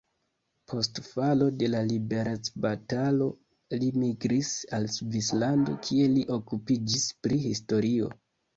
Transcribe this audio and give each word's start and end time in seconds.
Post 0.71 1.01
falo 1.07 1.49
de 1.63 1.69
la 1.73 1.81
liberecbatalo 1.89 3.29
li 3.83 3.91
migris 4.05 4.51
al 4.79 4.89
Svislando, 4.97 5.79
kie 5.87 6.11
li 6.17 6.27
okupiĝis 6.41 7.09
pri 7.25 7.43
historio. 7.49 8.13